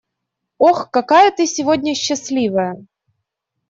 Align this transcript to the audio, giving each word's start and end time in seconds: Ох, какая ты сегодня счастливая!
Ох, 0.69 0.89
какая 0.89 1.29
ты 1.29 1.45
сегодня 1.45 1.93
счастливая! 1.93 2.73